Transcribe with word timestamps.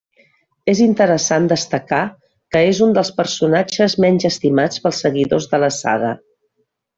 És 0.71 0.79
interessant 0.85 1.49
destacar 1.51 1.99
que 2.55 2.63
és 2.69 2.79
un 2.87 2.95
dels 2.95 3.11
personatges 3.19 3.97
menys 4.07 4.27
estimats 4.31 4.83
pels 4.87 5.03
seguidors 5.07 5.47
de 5.53 5.61
la 5.67 5.71
saga. 5.81 6.13